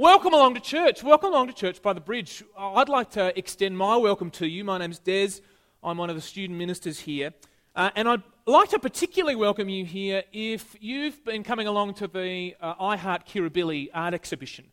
[0.00, 1.02] welcome along to church.
[1.02, 2.42] Welcome along to church by the bridge.
[2.56, 4.64] I'd like to extend my welcome to you.
[4.64, 5.42] My name's Des.
[5.84, 7.34] I'm one of the student ministers here.
[7.76, 12.08] Uh, and I'd like to particularly welcome you here if you've been coming along to
[12.08, 14.68] the uh, I Heart Kirribilli art exhibition.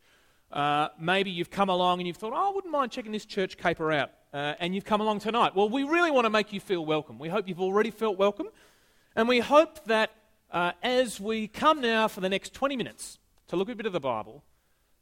[0.50, 3.58] Uh, maybe you've come along and you've thought, oh, I wouldn't mind checking this church
[3.58, 4.12] caper out.
[4.34, 5.54] Uh, and you've come along tonight.
[5.58, 7.20] Well, we really want to make you feel welcome.
[7.20, 8.48] We hope you've already felt welcome.
[9.14, 10.10] And we hope that
[10.52, 13.20] uh, as we come now for the next 20 minutes
[13.50, 14.46] to look at a bit of the Bible,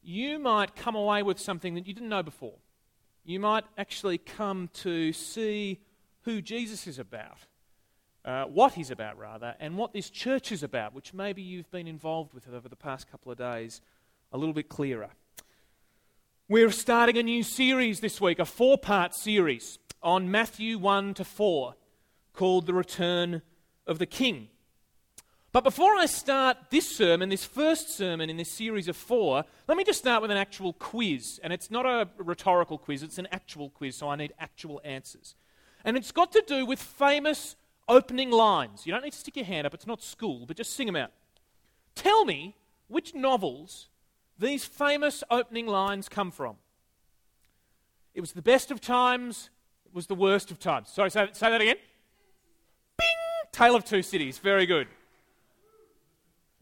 [0.06, 2.58] you might come away with something that you didn't know before.
[3.24, 5.80] You might actually come to see
[6.22, 7.38] who Jesus is about,
[8.24, 11.88] uh, what he's about, rather, and what this church is about, which maybe you've been
[11.88, 13.82] involved with over the past couple of days,
[14.32, 15.10] a little bit clearer.
[16.48, 21.24] We're starting a new series this week, a four part series on Matthew 1 to
[21.24, 21.76] 4,
[22.34, 23.42] called The Return
[23.88, 24.50] of the King.
[25.56, 29.78] But before I start this sermon, this first sermon in this series of four, let
[29.78, 31.40] me just start with an actual quiz.
[31.42, 35.34] And it's not a rhetorical quiz, it's an actual quiz, so I need actual answers.
[35.86, 37.56] And it's got to do with famous
[37.88, 38.86] opening lines.
[38.86, 40.98] You don't need to stick your hand up, it's not school, but just sing them
[40.98, 41.12] out.
[41.96, 42.58] Tell me
[42.90, 43.88] which novels
[44.38, 46.58] these famous opening lines come from.
[48.14, 49.50] It was the best of times,
[49.86, 50.90] it was the worst of times.
[50.90, 51.78] Sorry, say, say that again.
[52.98, 53.08] Bing!
[53.54, 54.38] Tale of Two Cities.
[54.38, 54.90] Very good.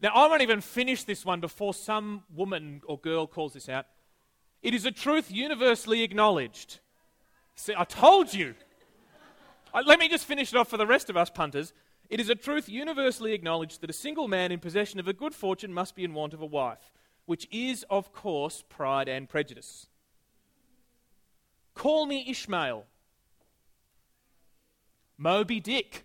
[0.04, 3.86] Now, I won't even finish this one before some woman or girl calls this out.
[4.62, 6.80] It is a truth universally acknowledged.
[7.54, 8.54] See, I told you.
[9.72, 11.72] Uh, let me just finish it off for the rest of us punters.
[12.10, 15.34] It is a truth universally acknowledged that a single man in possession of a good
[15.34, 16.92] fortune must be in want of a wife,
[17.24, 19.86] which is, of course, pride and prejudice.
[21.74, 22.84] Call me Ishmael.
[25.16, 26.04] Moby Dick.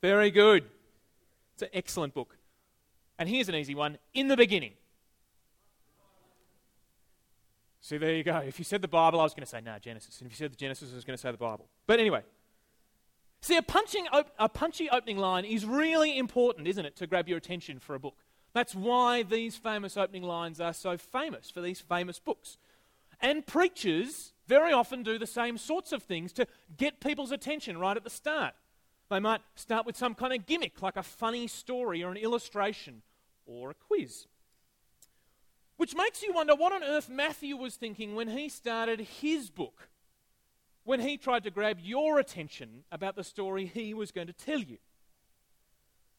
[0.00, 0.64] Very good.
[1.52, 2.38] It's an excellent book.
[3.18, 4.72] And here's an easy one in the beginning.
[7.80, 8.36] See, there you go.
[8.38, 10.20] If you said the Bible, I was going to say, no, Genesis.
[10.20, 11.68] And if you said the Genesis, I was going to say the Bible.
[11.86, 12.22] But anyway.
[13.40, 17.28] See, a, punching op- a punchy opening line is really important, isn't it, to grab
[17.28, 18.14] your attention for a book?
[18.52, 22.56] That's why these famous opening lines are so famous for these famous books.
[23.20, 26.46] And preachers very often do the same sorts of things to
[26.76, 28.54] get people's attention right at the start.
[29.12, 33.02] They might start with some kind of gimmick, like a funny story or an illustration,
[33.44, 34.26] or a quiz.
[35.76, 39.90] Which makes you wonder what on earth Matthew was thinking when he started his book,
[40.84, 44.60] when he tried to grab your attention about the story he was going to tell
[44.60, 44.78] you.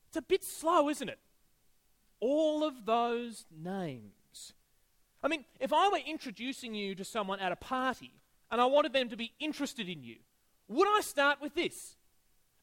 [0.09, 1.17] It's a bit slow, isn't it?
[2.19, 4.53] All of those names.
[5.23, 8.11] I mean, if I were introducing you to someone at a party
[8.51, 10.17] and I wanted them to be interested in you,
[10.67, 11.95] would I start with this?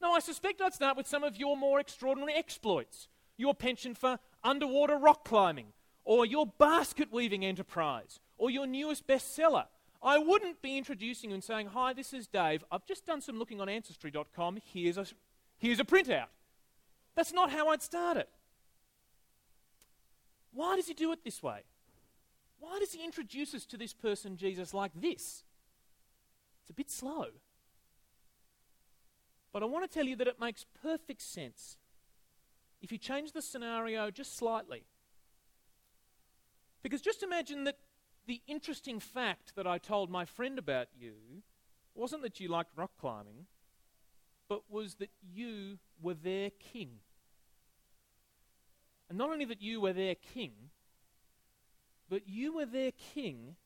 [0.00, 3.08] No, I suspect I'd start with some of your more extraordinary exploits
[3.40, 5.68] your penchant for underwater rock climbing,
[6.04, 9.64] or your basket weaving enterprise, or your newest bestseller.
[10.02, 12.62] I wouldn't be introducing you and saying, Hi, this is Dave.
[12.70, 14.58] I've just done some looking on Ancestry.com.
[14.72, 15.06] Here's a,
[15.58, 16.26] here's a printout.
[17.16, 18.28] That's not how I'd start it.
[20.52, 21.62] Why does he do it this way?
[22.58, 25.44] Why does he introduce us to this person, Jesus, like this?
[26.62, 27.26] It's a bit slow.
[29.52, 31.76] But I want to tell you that it makes perfect sense
[32.80, 34.84] if you change the scenario just slightly.
[36.82, 37.78] Because just imagine that
[38.26, 41.14] the interesting fact that I told my friend about you
[41.94, 43.46] wasn't that you liked rock climbing,
[44.48, 47.00] but was that you were their king.
[49.08, 50.52] And not only that you were their king,
[52.08, 53.56] but you were their king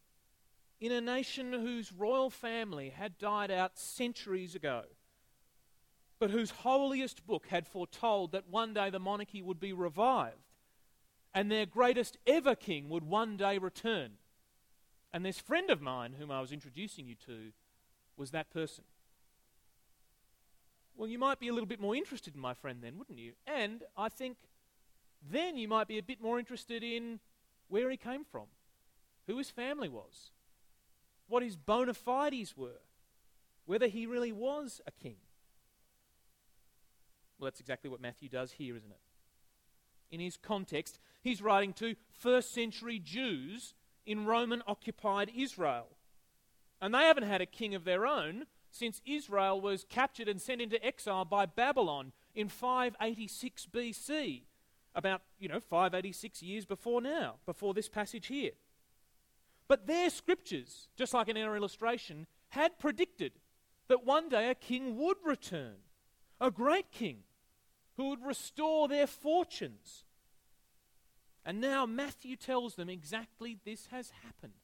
[0.81, 4.85] in a nation whose royal family had died out centuries ago
[6.25, 10.55] but whose holiest book had foretold that one day the monarchy would be revived
[11.35, 14.13] and their greatest ever king would one day return.
[15.13, 17.53] And this friend of mine, whom I was introducing you to,
[18.17, 18.85] was that person.
[20.97, 23.33] Well, you might be a little bit more interested in my friend then, wouldn't you?
[23.47, 24.39] And I think
[25.31, 27.21] then you might be a bit more interested in
[27.69, 28.47] where he came from,
[29.27, 30.31] who his family was,
[31.29, 32.81] what his bona fides were,
[33.67, 35.17] whether he really was a king.
[37.39, 39.01] Well, that's exactly what Matthew does here, isn't it?
[40.11, 43.75] In his context, he's writing to first century Jews
[44.07, 45.89] in Roman occupied Israel.
[46.81, 50.61] And they haven't had a king of their own since Israel was captured and sent
[50.61, 54.43] into exile by Babylon in 586 BC.
[54.97, 58.53] About, you know, 586 years before now, before this passage here.
[59.67, 63.33] But their scriptures, just like in our illustration, had predicted
[63.89, 65.79] that one day a king would return
[66.41, 67.24] a great king
[67.97, 70.05] who would restore their fortunes.
[71.45, 74.55] And now Matthew tells them exactly this has happened.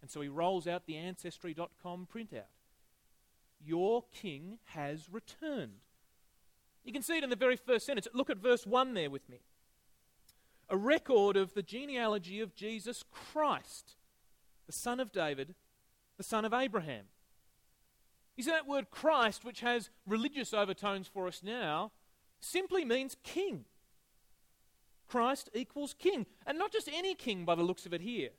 [0.00, 2.50] And so he rolls out the Ancestry.com printout.
[3.64, 5.80] Your king has returned.
[6.84, 8.08] You can see it in the very first sentence.
[8.12, 9.38] Look at verse 1 there with me.
[10.68, 13.96] A record of the genealogy of Jesus Christ,
[14.66, 15.54] the son of David,
[16.16, 17.04] the son of Abraham.
[18.36, 21.92] You see, that word Christ, which has religious overtones for us now,
[22.42, 23.64] simply means king.
[25.08, 26.26] Christ equals king.
[26.46, 28.30] And not just any king by the looks of it here.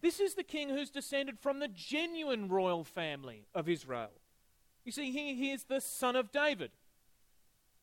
[0.00, 4.12] This is the king who's descended from the genuine royal family of Israel.
[4.84, 6.70] You see, here he is the son of David.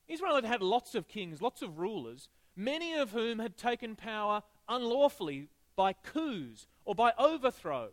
[0.07, 4.41] Israel had had lots of kings, lots of rulers, many of whom had taken power
[4.67, 7.89] unlawfully by coups or by overthrow.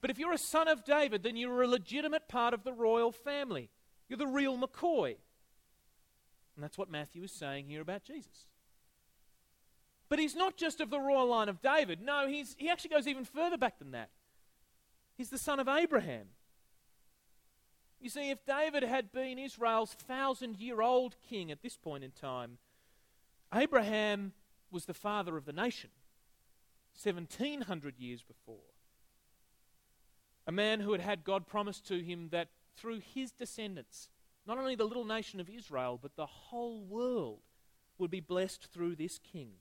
[0.00, 3.12] But if you're a son of David, then you're a legitimate part of the royal
[3.12, 3.70] family.
[4.08, 5.16] You're the real McCoy.
[6.54, 8.46] And that's what Matthew is saying here about Jesus.
[10.08, 12.00] But he's not just of the royal line of David.
[12.00, 14.10] No, he's, he actually goes even further back than that.
[15.16, 16.26] He's the son of Abraham.
[18.00, 22.10] You see, if David had been Israel's thousand year old king at this point in
[22.10, 22.58] time,
[23.52, 24.32] Abraham
[24.70, 25.90] was the father of the nation
[27.02, 28.56] 1700 years before.
[30.46, 34.10] A man who had had God promise to him that through his descendants,
[34.46, 37.40] not only the little nation of Israel, but the whole world
[37.98, 39.52] would be blessed through this king.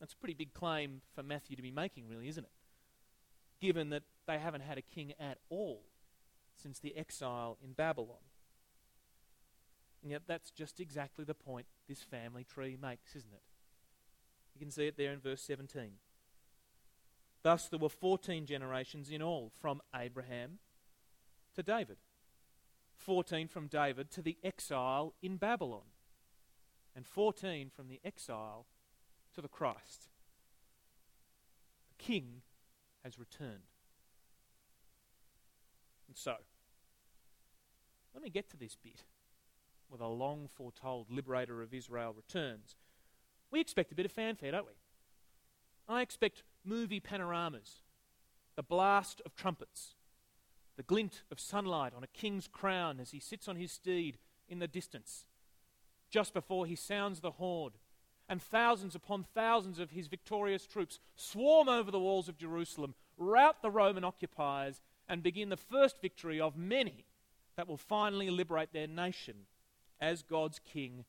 [0.00, 2.50] That's a pretty big claim for Matthew to be making, really, isn't it?
[3.60, 5.84] Given that they haven't had a king at all
[6.60, 8.18] since the exile in Babylon.
[10.02, 13.42] And yet, that's just exactly the point this family tree makes, isn't it?
[14.54, 15.92] You can see it there in verse 17.
[17.42, 20.58] Thus, there were 14 generations in all from Abraham
[21.54, 21.98] to David,
[23.02, 25.90] 14 from David to the exile in Babylon,
[26.94, 28.66] and 14 from the exile
[29.34, 30.08] to the Christ.
[31.88, 32.42] The King
[33.02, 33.68] has returned.
[36.06, 36.36] And so,
[38.14, 39.04] let me get to this bit
[39.88, 42.76] where the long foretold liberator of Israel returns.
[43.50, 44.72] We expect a bit of fanfare, don't we?
[45.88, 47.82] I expect movie panoramas,
[48.56, 49.96] the blast of trumpets,
[50.76, 54.58] the glint of sunlight on a king's crown as he sits on his steed in
[54.58, 55.26] the distance,
[56.10, 57.72] just before he sounds the horn
[58.28, 63.60] and thousands upon thousands of his victorious troops swarm over the walls of Jerusalem, rout
[63.60, 67.04] the Roman occupiers, and begin the first victory of many
[67.56, 69.34] that will finally liberate their nation
[70.00, 71.04] as God's king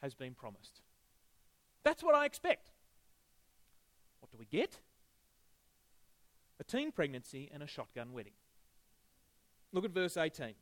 [0.00, 0.80] has been promised.
[1.82, 2.70] That's what I expect.
[4.20, 4.78] What do we get?
[6.60, 8.34] A teen pregnancy and a shotgun wedding.
[9.72, 10.54] Look at verse 18.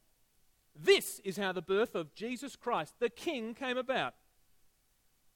[0.74, 4.14] This is how the birth of Jesus Christ, the King, came about.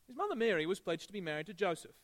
[0.07, 1.97] His mother Mary was pledged to be married to Joseph,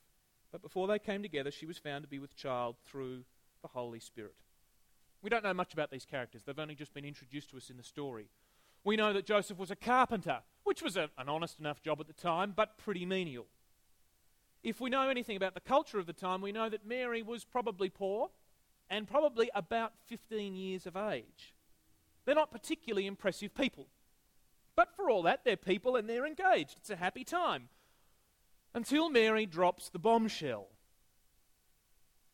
[0.51, 3.25] but before they came together, she was found to be with child through
[3.63, 4.35] the Holy Spirit.
[5.23, 7.77] We don't know much about these characters, they've only just been introduced to us in
[7.77, 8.31] the story.
[8.83, 12.07] We know that Joseph was a carpenter, which was a, an honest enough job at
[12.07, 13.47] the time, but pretty menial.
[14.63, 17.45] If we know anything about the culture of the time, we know that Mary was
[17.45, 18.31] probably poor
[18.89, 21.55] and probably about 15 years of age.
[22.31, 23.89] They're not particularly impressive people.
[24.77, 26.77] But for all that, they're people and they're engaged.
[26.77, 27.71] It's a happy time
[28.73, 30.69] until Mary drops the bombshell.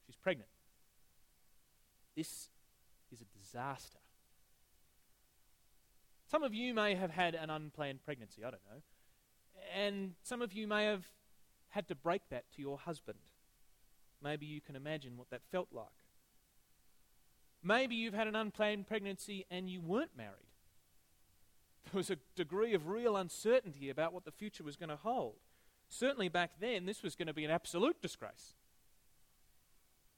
[0.05, 0.51] She's pregnant.
[2.15, 2.51] This
[3.11, 3.97] is a disaster.
[6.31, 8.83] Some of you may have had an unplanned pregnancy, I don't know.
[9.75, 11.07] And some of you may have
[11.71, 13.21] had to break that to your husband.
[14.23, 16.06] Maybe you can imagine what that felt like.
[17.63, 20.47] Maybe you've had an unplanned pregnancy and you weren't married.
[21.85, 25.37] There was a degree of real uncertainty about what the future was going to hold.
[25.89, 28.55] Certainly back then, this was going to be an absolute disgrace.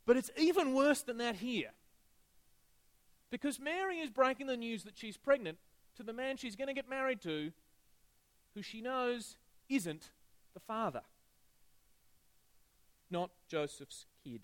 [0.06, 1.72] But it's even worse than that here.
[3.30, 5.58] Because Mary is breaking the news that she's pregnant
[5.96, 7.52] to the man she's going to get married to,
[8.54, 9.36] who she knows
[9.68, 10.10] isn't
[10.54, 11.02] the father,
[13.10, 14.40] not Joseph's kid.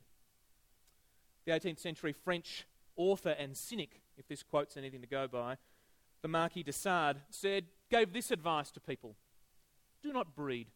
[1.47, 5.57] The 18th century French author and cynic, if this quote's anything to go by,
[6.23, 9.17] the Marquis de Sade, said, gave this advice to people
[10.03, 10.69] Do not breed.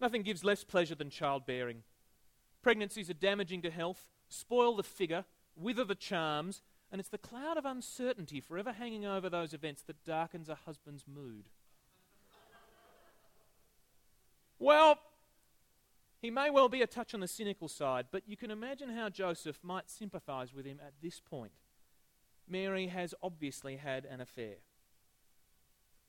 [0.00, 1.82] Nothing gives less pleasure than childbearing.
[2.62, 5.24] Pregnancies are damaging to health, spoil the figure,
[5.56, 10.04] wither the charms, and it's the cloud of uncertainty forever hanging over those events that
[10.04, 11.48] darkens a husband's mood.
[14.58, 14.98] well,
[16.24, 19.10] he may well be a touch on the cynical side, but you can imagine how
[19.10, 21.52] Joseph might sympathize with him at this point.
[22.48, 24.54] Mary has obviously had an affair.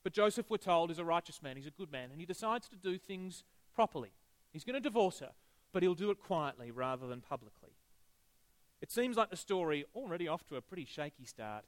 [0.03, 1.57] But Joseph, we're told, is a righteous man.
[1.57, 2.12] He's a good man.
[2.12, 3.43] And he decides to do things
[3.74, 4.13] properly.
[4.53, 5.31] He's going to divorce her,
[5.74, 7.72] but he'll do it quietly rather than publicly.
[8.81, 11.65] It seems like the story, already off to a pretty shaky start,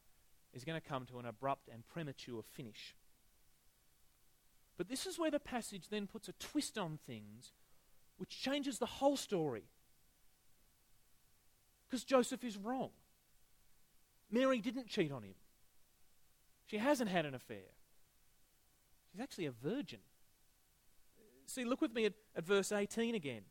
[0.53, 2.95] is going to come to an abrupt and premature finish.
[4.77, 7.51] But this is where the passage then puts a twist on things
[8.17, 9.63] which changes the whole story.
[11.87, 12.89] Because Joseph is wrong.
[14.29, 15.35] Mary didn't cheat on him.
[16.65, 17.69] She hasn't had an affair.
[19.11, 19.99] She's actually a virgin.
[21.45, 23.43] See, look with me at, at verse 18 again.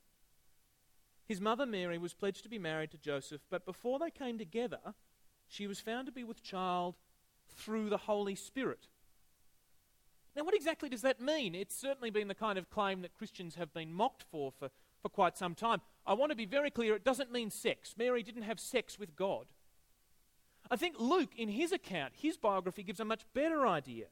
[1.27, 4.95] His mother Mary was pledged to be married to Joseph, but before they came together,
[5.49, 6.95] she was found to be with child
[7.49, 8.87] through the Holy Spirit.
[10.37, 11.55] Now, what exactly does that mean?
[11.55, 14.71] It's certainly been the kind of claim that Christians have been mocked for, for
[15.07, 15.81] for quite some time.
[16.05, 17.95] I want to be very clear it doesn't mean sex.
[17.97, 19.47] Mary didn't have sex with God.
[20.69, 24.07] I think Luke, in his account, his biography, gives a much better idea.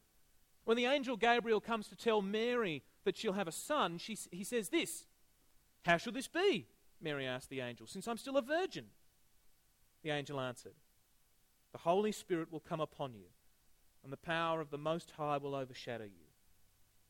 [0.64, 4.44] When the angel Gabriel comes to tell Mary that she'll have a son, she, he
[4.44, 5.06] says this
[5.84, 6.68] How shall this be?
[7.00, 8.86] Mary asked the angel, since I'm still a virgin.
[10.04, 10.74] The angel answered,
[11.72, 13.26] The Holy Spirit will come upon you,
[14.04, 16.28] and the power of the Most High will overshadow you.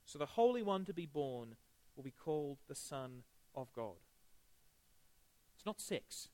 [0.06, 1.56] So the Holy One to be born
[1.96, 3.24] will be called the Son
[3.54, 3.96] of God.
[5.56, 6.28] It's not sex,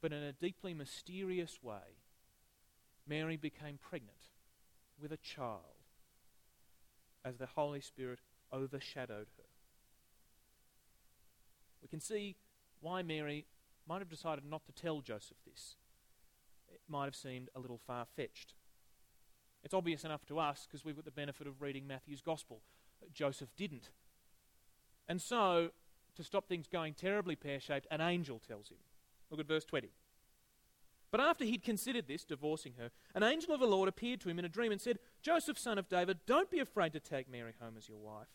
[0.00, 1.98] but in a deeply mysterious way,
[3.06, 4.28] Mary became pregnant
[5.00, 5.62] with a child
[7.24, 8.20] as the Holy Spirit
[8.52, 9.44] overshadowed her.
[11.82, 12.36] We can see
[12.80, 13.46] why Mary
[13.88, 15.76] might have decided not to tell Joseph this.
[16.68, 18.54] It might have seemed a little far fetched.
[19.64, 22.60] It's obvious enough to us because we've got the benefit of reading Matthew's Gospel.
[23.12, 23.90] Joseph didn't.
[25.08, 25.70] And so,
[26.16, 28.78] to stop things going terribly pear shaped, an angel tells him.
[29.30, 29.90] Look at verse 20.
[31.10, 34.38] But after he'd considered this, divorcing her, an angel of the Lord appeared to him
[34.38, 37.54] in a dream and said, Joseph, son of David, don't be afraid to take Mary
[37.60, 38.28] home as your wife,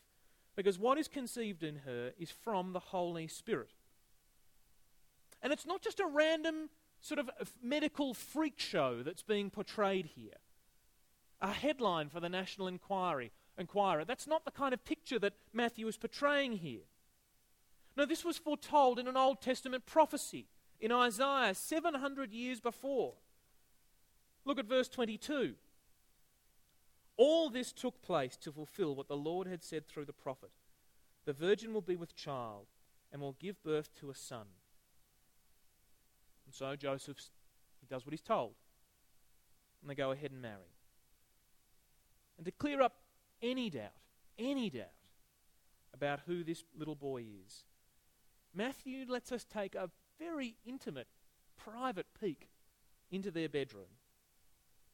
[0.56, 3.74] because what is conceived in her is from the Holy Spirit.
[5.40, 10.06] And it's not just a random sort of uh, medical freak show that's being portrayed
[10.16, 10.32] here.
[11.44, 14.06] A headline for the National Enquiry Inquirer.
[14.06, 16.86] That's not the kind of picture that Matthew is portraying here.
[17.98, 20.46] No, this was foretold in an Old Testament prophecy
[20.80, 23.12] in Isaiah 700 years before.
[24.46, 25.56] Look at verse 22.
[27.18, 30.50] All this took place to fulfill what the Lord had said through the prophet
[31.26, 32.68] The virgin will be with child
[33.12, 34.46] and will give birth to a son.
[36.46, 37.18] And so Joseph
[37.86, 38.54] does what he's told.
[39.82, 40.73] And they go ahead and marry.
[42.36, 42.94] And to clear up
[43.42, 43.92] any doubt,
[44.38, 44.86] any doubt
[45.92, 47.64] about who this little boy is,
[48.54, 51.08] Matthew lets us take a very intimate,
[51.56, 52.50] private peek
[53.10, 53.98] into their bedroom.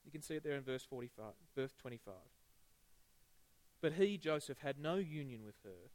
[0.04, 2.14] You can see it there in verse 45, verse 25.
[3.80, 5.90] But he, Joseph, had no union with her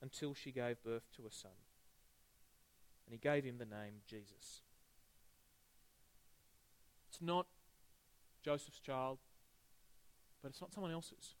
[0.00, 1.50] until she gave birth to a son.
[3.06, 4.62] And he gave him the name Jesus.
[7.08, 7.46] It's not
[8.42, 9.18] Joseph's child,
[10.42, 11.34] but it's not someone else's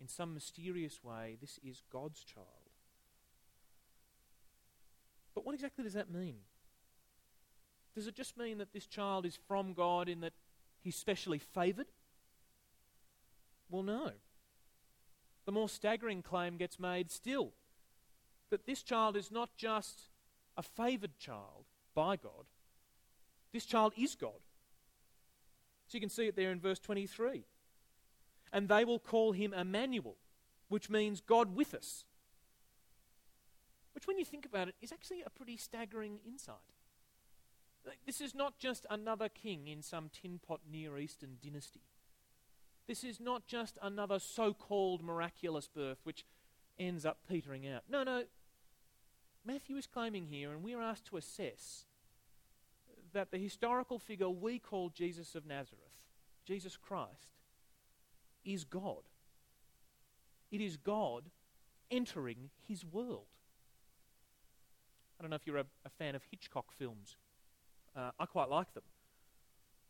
[0.00, 2.46] in some mysterious way, this is God's child.
[5.34, 6.36] But what exactly does that mean?
[7.94, 10.32] Does it just mean that this child is from God in that
[10.82, 11.86] he's specially favored?
[13.70, 14.10] Well, no.
[15.46, 17.52] The more staggering claim gets made still
[18.50, 20.08] that this child is not just
[20.56, 21.64] a favored child
[21.94, 22.44] by God,
[23.52, 24.40] this child is God.
[25.86, 27.44] So you can see it there in verse 23
[28.54, 30.16] and they will call him Emmanuel,
[30.68, 32.04] which means God with us.
[33.92, 36.54] Which, when you think about it, is actually a pretty staggering insight.
[38.06, 41.82] This is not just another king in some tin pot Near Eastern dynasty.
[42.86, 46.24] This is not just another so called miraculous birth which
[46.78, 47.82] ends up petering out.
[47.90, 48.24] No, no.
[49.44, 51.84] Matthew is claiming here, and we are asked to assess
[53.12, 55.80] that the historical figure we call Jesus of Nazareth,
[56.46, 57.34] Jesus Christ,
[58.44, 59.02] is God.
[60.50, 61.24] It is God
[61.90, 63.26] entering his world.
[65.18, 67.16] I don't know if you're a, a fan of Hitchcock films.
[67.96, 68.82] Uh, I quite like them.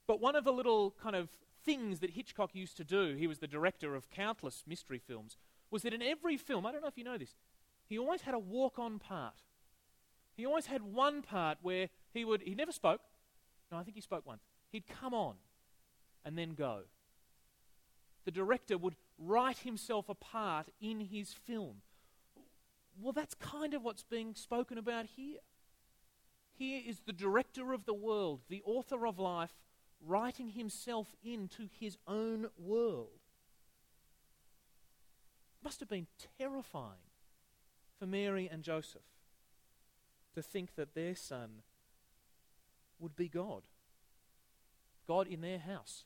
[0.07, 1.31] But one of the little kind of
[1.65, 5.37] things that Hitchcock used to do, he was the director of countless mystery films,
[5.71, 7.35] was that in every film, I don't know if you know this,
[7.87, 9.43] he always had a walk on part.
[10.37, 13.01] He always had one part where he would, he never spoke.
[13.71, 14.43] No, I think he spoke once.
[14.71, 15.37] He'd come on
[16.25, 16.83] and then go
[18.25, 21.83] the director would write himself apart in his film.
[23.01, 25.39] Well, that's kind of what's being spoken about here.
[26.57, 29.55] Here is the director of the world, the author of life,
[30.01, 33.21] writing himself into his own world.
[35.61, 36.07] It must have been
[36.39, 37.11] terrifying
[37.99, 39.03] for Mary and Joseph
[40.35, 41.63] to think that their son
[42.99, 43.63] would be God.
[45.07, 46.05] God in their house.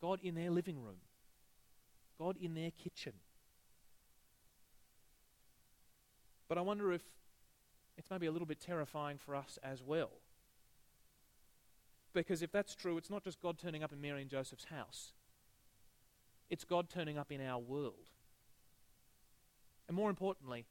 [0.00, 1.00] God in their living room.
[2.18, 3.12] God in their kitchen.
[6.48, 7.02] But I wonder if
[7.96, 10.10] it's maybe a little bit terrifying for us as well.
[12.14, 15.12] Because if that's true, it's not just God turning up in Mary and Joseph's house,
[16.48, 18.08] it's God turning up in our world.
[19.86, 20.66] And more importantly,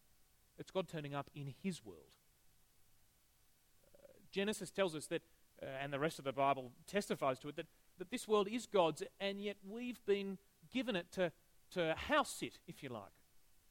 [0.57, 2.15] it's God turning up in His world.
[3.93, 5.21] Uh, Genesis tells us that,
[5.61, 8.65] uh, and the rest of the Bible testifies to it, that, that this world is
[8.65, 10.37] God's, and yet we've been
[10.71, 11.31] given it to,
[11.71, 13.03] to house sit, if you like.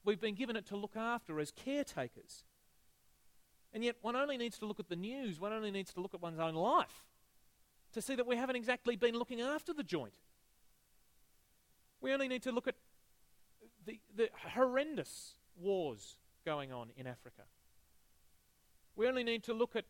[0.03, 2.43] We've been given it to look after as caretakers.
[3.73, 6.13] And yet, one only needs to look at the news, one only needs to look
[6.13, 7.05] at one's own life
[7.93, 10.13] to see that we haven't exactly been looking after the joint.
[12.01, 12.75] We only need to look at
[13.85, 17.43] the, the horrendous wars going on in Africa.
[18.95, 19.85] We only need to look at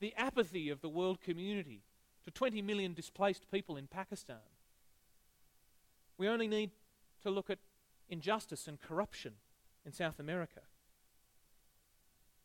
[0.00, 1.82] the apathy of the world community
[2.30, 4.36] to 20 million displaced people in Pakistan.
[6.16, 6.70] We only need
[7.22, 7.58] to look at
[8.08, 9.34] injustice and corruption
[9.84, 10.60] in South America.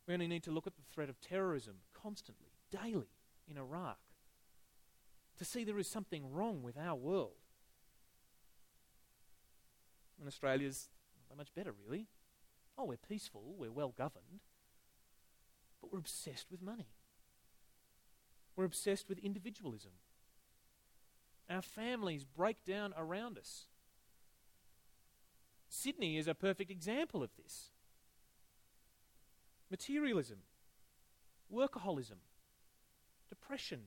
[0.06, 3.10] We only need to look at the threat of terrorism constantly, daily,
[3.48, 3.98] in Iraq
[5.38, 7.36] to see there is something wrong with our world.
[10.18, 10.88] And Australia's
[11.28, 12.06] not much better, really.
[12.78, 14.40] Oh, we're peaceful, we're well governed,
[15.80, 16.88] but we're obsessed with money.
[18.56, 19.92] We're obsessed with individualism.
[21.48, 23.66] Our families break down around us.
[25.68, 27.70] Sydney is a perfect example of this.
[29.70, 30.38] Materialism,
[31.52, 32.18] workaholism,
[33.28, 33.82] depression.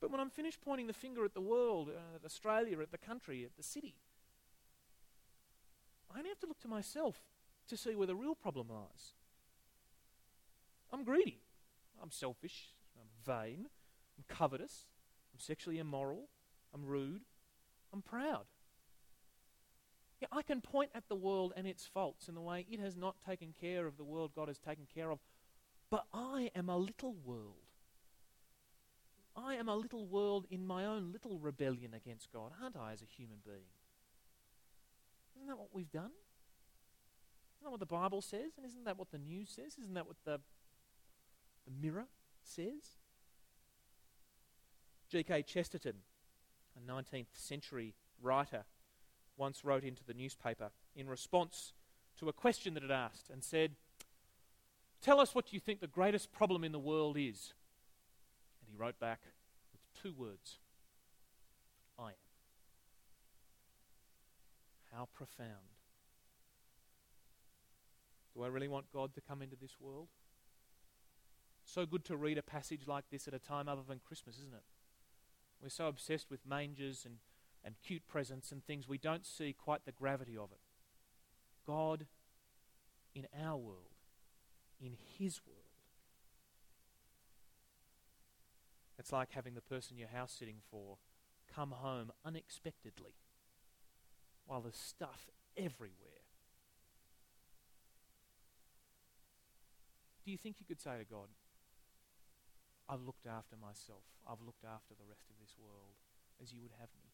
[0.00, 2.98] But when I'm finished pointing the finger at the world, uh, at Australia, at the
[2.98, 3.96] country, at the city,
[6.12, 7.20] I only have to look to myself
[7.68, 9.14] to see where the real problem lies.
[10.92, 11.40] I'm greedy.
[12.02, 12.70] I'm selfish.
[12.96, 13.66] I'm vain.
[14.18, 14.86] I'm covetous.
[15.32, 16.28] I'm sexually immoral.
[16.74, 17.22] I'm rude.
[17.92, 18.46] I'm proud.
[20.20, 22.96] Yeah, I can point at the world and its faults in the way it has
[22.96, 25.18] not taken care of the world God has taken care of.
[25.90, 27.54] But I am a little world.
[29.34, 33.02] I am a little world in my own little rebellion against God, aren't I, as
[33.02, 33.70] a human being?
[35.36, 36.10] Isn't that what we've done?
[37.56, 38.52] Isn't that what the Bible says?
[38.56, 39.78] And isn't that what the news says?
[39.78, 40.40] Isn't that what the,
[41.82, 42.06] mirror
[42.42, 42.98] says?
[45.10, 45.42] G.K.
[45.42, 45.96] Chesterton,
[46.76, 48.64] a 19th century writer,
[49.36, 51.72] once wrote into the newspaper in response
[52.18, 53.72] to a question that it asked and said,
[55.02, 57.54] Tell us what you think the greatest problem in the world is.
[58.60, 59.20] And he wrote back
[59.72, 60.58] with two words
[61.98, 62.14] I am.
[64.92, 65.48] How profound.
[68.34, 70.08] Do I really want God to come into this world?
[71.72, 74.54] So good to read a passage like this at a time other than Christmas, isn't
[74.54, 74.64] it?
[75.62, 77.18] We're so obsessed with mangers and,
[77.64, 80.58] and cute presents and things, we don't see quite the gravity of it.
[81.64, 82.06] God
[83.14, 83.94] in our world,
[84.80, 85.58] in His world.
[88.98, 90.96] It's like having the person you're house sitting for
[91.54, 93.14] come home unexpectedly
[94.44, 96.24] while there's stuff everywhere.
[100.24, 101.28] Do you think you could say to God,
[102.90, 105.94] I've looked after myself, I've looked after the rest of this world
[106.42, 107.06] as you would have me?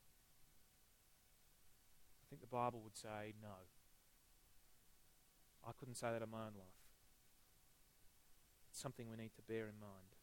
[2.22, 3.68] I think the Bible would say no.
[5.68, 6.80] I couldn't say that in my own life.
[8.70, 10.16] It's something we need to bear in mind.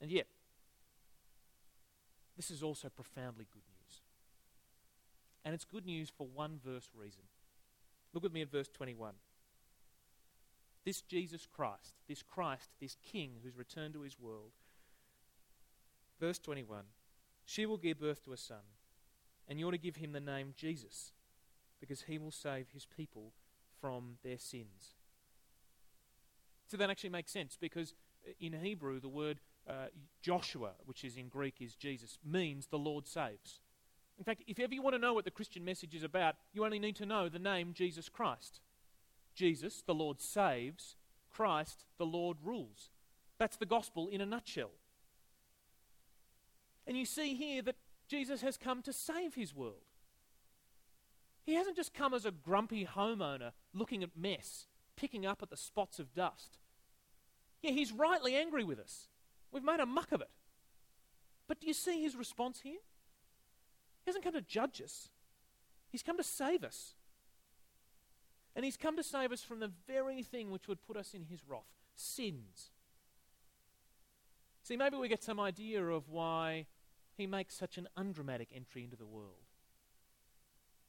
[0.00, 0.26] And yet,
[2.36, 4.00] this is also profoundly good news.
[5.44, 7.22] And it's good news for one verse reason.
[8.12, 9.14] Look with me at verse 21.
[10.84, 14.52] This Jesus Christ, this Christ, this King who's returned to his world.
[16.20, 16.84] Verse 21
[17.44, 18.64] She will give birth to a son,
[19.48, 21.12] and you're to give him the name Jesus,
[21.80, 23.32] because he will save his people
[23.80, 24.94] from their sins.
[26.68, 27.94] So that actually makes sense, because
[28.40, 29.86] in Hebrew, the word uh,
[30.20, 33.60] Joshua, which is in Greek is Jesus, means the Lord saves.
[34.18, 36.64] In fact, if ever you want to know what the Christian message is about, you
[36.64, 38.60] only need to know the name Jesus Christ.
[39.34, 40.96] Jesus, the Lord saves,
[41.30, 42.90] Christ, the Lord rules.
[43.38, 44.70] That's the gospel in a nutshell.
[46.86, 47.76] And you see here that
[48.08, 49.86] Jesus has come to save his world.
[51.44, 54.66] He hasn't just come as a grumpy homeowner looking at mess,
[54.96, 56.58] picking up at the spots of dust.
[57.62, 59.08] Yeah, he's rightly angry with us.
[59.50, 60.30] We've made a muck of it.
[61.48, 62.80] But do you see his response here?
[64.04, 65.08] He hasn't come to judge us.
[65.90, 66.94] He's come to save us.
[68.54, 71.24] And He's come to save us from the very thing which would put us in
[71.24, 71.62] His wrath
[71.94, 72.70] sins.
[74.62, 76.66] See, maybe we get some idea of why
[77.16, 79.46] He makes such an undramatic entry into the world.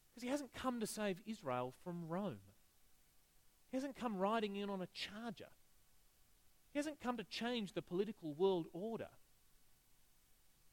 [0.10, 2.39] Because He hasn't come to save Israel from Rome,
[3.71, 5.49] He hasn't come riding in on a charger.
[6.71, 9.10] He hasn't come to change the political world order.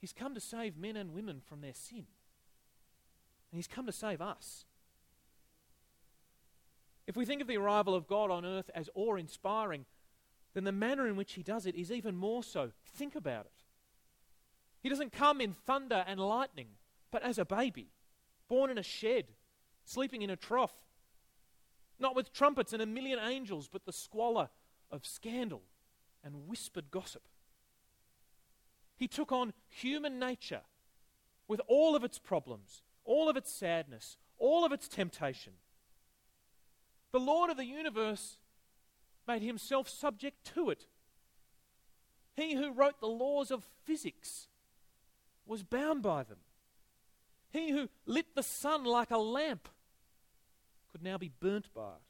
[0.01, 2.07] He's come to save men and women from their sin.
[3.53, 4.65] And He's come to save us.
[7.07, 9.87] If we think of the arrival of God on earth as awe inspiring,
[10.55, 12.71] then the manner in which He does it is even more so.
[12.85, 13.65] Think about it.
[14.81, 16.69] He doesn't come in thunder and lightning,
[17.11, 17.89] but as a baby,
[18.49, 19.27] born in a shed,
[19.85, 20.85] sleeping in a trough.
[21.99, 24.49] Not with trumpets and a million angels, but the squalor
[24.91, 25.63] of scandal
[26.25, 27.23] and whispered gossip.
[28.97, 30.63] He took on human nature
[31.49, 35.55] with all of its problems, all of its sadness, all of its temptation.
[37.13, 38.37] The Lord of the universe
[39.27, 40.87] made himself subject to it.
[42.35, 44.49] He who wrote the laws of physics
[45.47, 46.39] was bound by them.
[47.53, 49.69] He who lit the sun like a lamp
[50.93, 52.03] could now be burnt by it.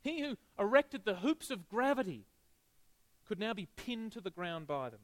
[0.00, 2.26] He who erected the hoops of gravity
[3.26, 5.00] could now be pinned to the ground by them.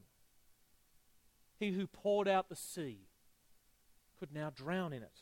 [1.59, 3.07] He who poured out the sea
[4.17, 5.21] could now drown in it.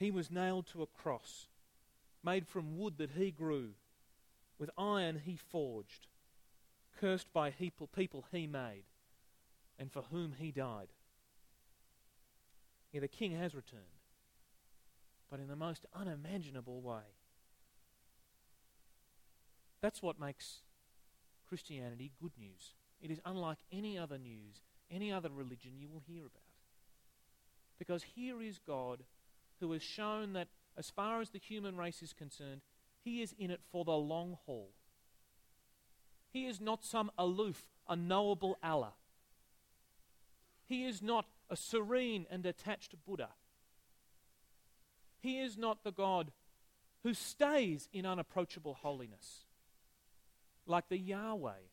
[0.00, 1.46] He was nailed to a cross,
[2.24, 3.72] made from wood that he grew,
[4.58, 6.06] with iron he forged,
[6.98, 8.84] cursed by people he made,
[9.78, 10.88] and for whom he died.
[12.92, 13.82] Yeah, the king has returned,
[15.30, 17.14] but in the most unimaginable way.
[19.82, 20.60] That's what makes
[21.46, 22.72] Christianity good news.
[23.02, 26.40] It is unlike any other news, any other religion you will hear about.
[27.78, 29.00] Because here is God
[29.60, 32.62] who has shown that, as far as the human race is concerned,
[33.02, 34.70] he is in it for the long haul.
[36.32, 38.94] He is not some aloof, unknowable Allah.
[40.64, 43.30] He is not a serene and detached Buddha.
[45.18, 46.30] He is not the God
[47.02, 49.46] who stays in unapproachable holiness
[50.66, 51.66] like the Yahweh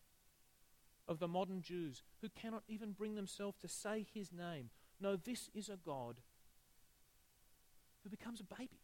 [1.07, 4.69] of the modern Jews who cannot even bring themselves to say his name.
[4.99, 6.17] No, this is a God
[8.07, 8.79] who becomes a baby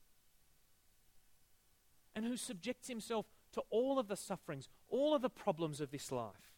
[2.14, 6.12] and who subjects himself to all of the sufferings, all of the problems of this
[6.12, 6.52] life.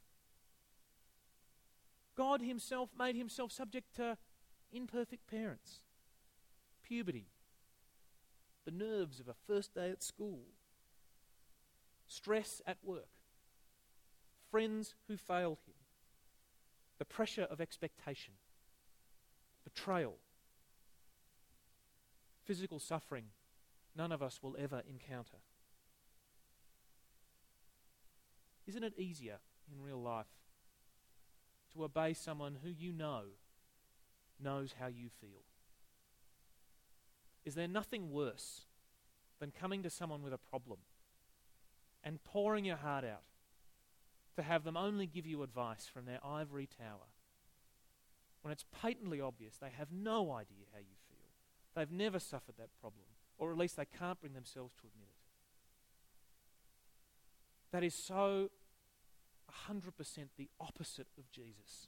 [2.18, 4.18] God himself made himself subject to
[4.72, 5.82] imperfect parents,
[6.84, 7.28] puberty,
[8.66, 10.46] the nerves of a first day at school,
[12.08, 13.10] stress at work,
[14.50, 15.76] friends who failed him,
[16.98, 18.34] the pressure of expectation,
[19.64, 20.16] betrayal,
[22.46, 23.26] physical suffering
[23.96, 25.38] none of us will ever encounter.
[28.68, 29.38] Isn't it easier
[29.72, 30.26] in real life
[31.74, 33.22] to obey someone who you know
[34.42, 35.44] knows how you feel?
[37.44, 38.62] Is there nothing worse
[39.40, 40.80] than coming to someone with a problem
[42.04, 43.24] and pouring your heart out
[44.36, 47.08] to have them only give you advice from their ivory tower
[48.42, 51.05] when it's patently obvious they have no idea how you feel.
[51.76, 53.06] They've never suffered that problem,
[53.38, 55.16] or at least they can't bring themselves to admit it.
[57.72, 58.50] That is so
[59.70, 59.92] 100%
[60.38, 61.88] the opposite of Jesus.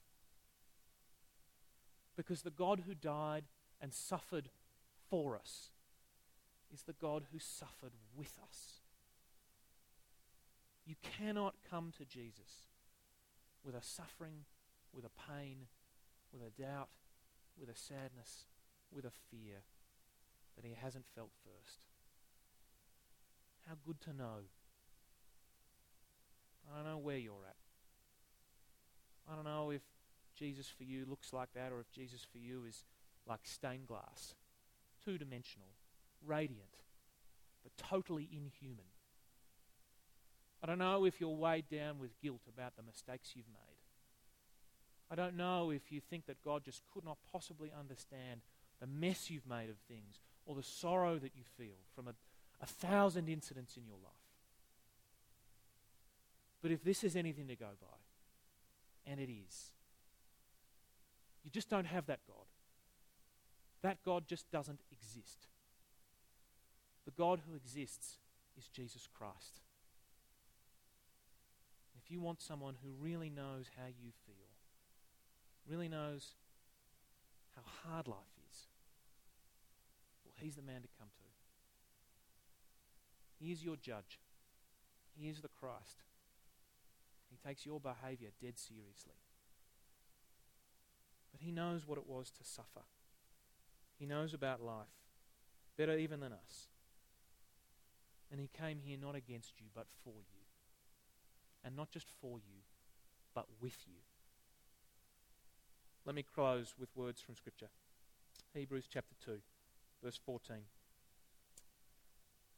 [2.17, 3.45] Because the God who died
[3.79, 4.49] and suffered
[5.09, 5.69] for us
[6.73, 8.81] is the God who suffered with us.
[10.85, 12.67] You cannot come to Jesus
[13.63, 14.45] with a suffering,
[14.93, 15.67] with a pain,
[16.33, 16.89] with a doubt,
[17.57, 18.47] with a sadness,
[18.91, 19.61] with a fear
[20.57, 21.79] that he hasn't felt first.
[23.67, 24.49] How good to know.
[26.69, 27.55] I don't know where you're at.
[29.31, 29.81] I don't know if
[30.37, 32.83] Jesus for you looks like that or if Jesus for you is
[33.27, 34.35] like stained glass,
[35.03, 35.67] two dimensional,
[36.25, 36.81] radiant,
[37.63, 38.85] but totally inhuman.
[40.63, 43.77] I don't know if you're weighed down with guilt about the mistakes you've made.
[45.09, 48.41] I don't know if you think that God just could not possibly understand
[48.79, 52.13] the mess you've made of things or the sorrow that you feel from a,
[52.61, 54.13] a thousand incidents in your life.
[56.63, 59.71] But if this is anything to go by, and it is,
[61.43, 62.45] you just don't have that God.
[63.83, 65.47] That God just doesn't exist.
[67.05, 68.17] The God who exists
[68.57, 69.61] is Jesus Christ
[72.07, 74.35] if you want someone who really knows how you feel,
[75.69, 76.35] really knows
[77.53, 78.36] how hard life
[80.39, 81.23] He's the man to come to.
[83.39, 84.19] He is your judge.
[85.15, 86.03] He is the Christ.
[87.29, 89.19] He takes your behavior dead seriously.
[91.31, 92.85] But he knows what it was to suffer.
[93.99, 94.87] He knows about life
[95.77, 96.67] better even than us.
[98.31, 100.41] And he came here not against you, but for you.
[101.63, 102.61] And not just for you,
[103.33, 104.01] but with you.
[106.05, 107.69] Let me close with words from Scripture.
[108.53, 109.39] Hebrews chapter 2,
[110.03, 110.57] verse 14.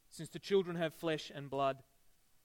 [0.10, 1.78] Since the children have flesh and blood,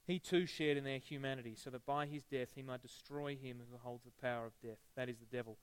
[0.07, 3.63] he too shared in their humanity, so that by his death he might destroy him
[3.71, 5.57] who holds the power of death, that is, the devil,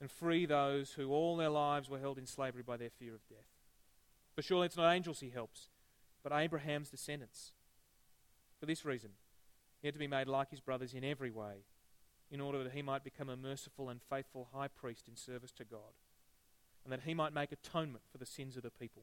[0.00, 3.26] and free those who all their lives were held in slavery by their fear of
[3.28, 3.48] death.
[4.34, 5.68] For surely it's not angels he helps,
[6.22, 7.52] but Abraham's descendants.
[8.58, 9.10] For this reason,
[9.80, 11.64] he had to be made like his brothers in every way,
[12.30, 15.64] in order that he might become a merciful and faithful high priest in service to
[15.64, 15.92] God,
[16.86, 19.02] and that he might make atonement for the sins of the people.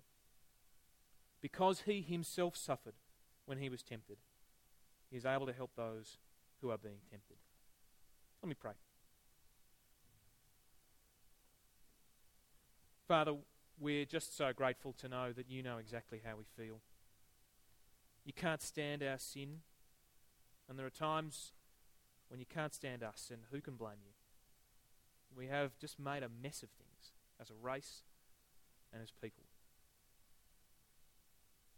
[1.41, 2.93] Because he himself suffered
[3.45, 4.15] when he was tempted,
[5.11, 6.17] he is able to help those
[6.61, 7.35] who are being tempted.
[8.41, 8.71] Let me pray.
[13.05, 13.35] Father,
[13.77, 16.79] we're just so grateful to know that you know exactly how we feel.
[18.23, 19.59] You can't stand our sin,
[20.69, 21.51] and there are times
[22.29, 24.13] when you can't stand us, and who can blame you?
[25.35, 26.92] We have just made a mess of things
[27.43, 28.03] as a race
[28.93, 29.43] and as people.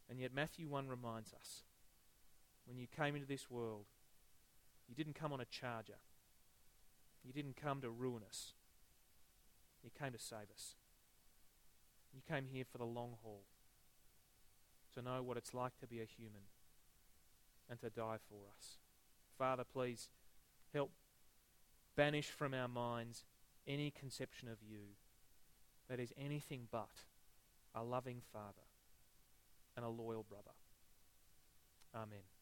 [0.10, 1.63] And yet, Matthew 1 reminds us
[2.65, 3.86] when you came into this world,
[4.88, 5.99] you didn't come on a charger.
[7.23, 8.54] You didn't come to ruin us.
[9.84, 10.75] You came to save us.
[12.13, 13.43] You came here for the long haul,
[14.93, 16.43] to know what it's like to be a human
[17.69, 18.78] and to die for us.
[19.38, 20.10] Father, please
[20.73, 20.91] help
[21.97, 23.25] banish from our minds
[23.67, 24.95] any conception of you
[25.89, 26.89] that is anything but
[27.74, 28.67] a loving Father
[29.76, 30.56] and a loyal brother.
[31.93, 32.35] Amen.